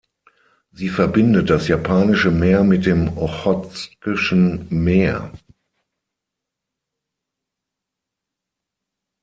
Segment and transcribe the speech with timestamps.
[0.71, 5.31] Sie verbindet das Japanische Meer mit dem Ochotskischen Meer.